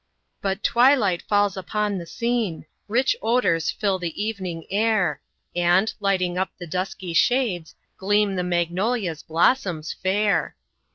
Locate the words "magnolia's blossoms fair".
8.43-10.55